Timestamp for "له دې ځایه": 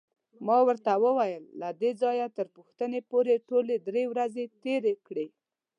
1.59-2.27